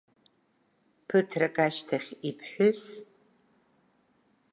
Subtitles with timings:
[1.07, 2.81] Ԥыҭрак ашьҭахь иԥҳәыс…